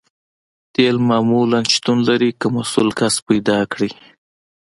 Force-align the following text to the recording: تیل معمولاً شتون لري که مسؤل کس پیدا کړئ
تیل 0.73 0.97
معمولاً 1.09 1.59
شتون 1.73 1.97
لري 2.07 2.29
که 2.39 2.47
مسؤل 2.55 2.89
کس 2.99 3.15
پیدا 3.27 3.59
کړئ 3.71 3.91